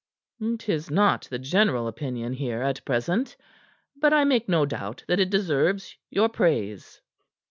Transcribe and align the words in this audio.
"'Tis 0.57 0.89
not 0.89 1.27
the 1.29 1.37
general 1.37 1.87
opinion 1.87 2.33
here 2.33 2.63
at 2.63 2.83
present. 2.85 3.37
But 3.95 4.13
I 4.13 4.23
make 4.23 4.49
no 4.49 4.65
doubt 4.65 5.03
that 5.07 5.19
it 5.19 5.29
deserves 5.29 5.95
your 6.09 6.27
praise." 6.27 6.99